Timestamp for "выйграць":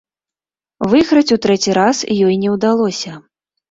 0.93-1.33